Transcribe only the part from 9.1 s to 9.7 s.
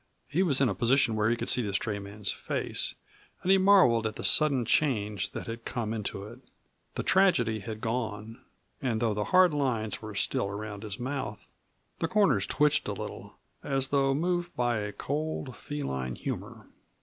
the hard